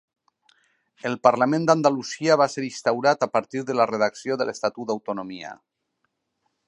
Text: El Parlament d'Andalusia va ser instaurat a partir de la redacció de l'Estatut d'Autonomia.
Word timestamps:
El 1.09 1.17
Parlament 1.27 1.67
d'Andalusia 1.69 2.37
va 2.43 2.47
ser 2.53 2.63
instaurat 2.69 3.27
a 3.27 3.29
partir 3.35 3.63
de 3.69 3.77
la 3.81 3.87
redacció 3.93 4.39
de 4.43 4.49
l'Estatut 4.49 4.91
d'Autonomia. 4.93 5.55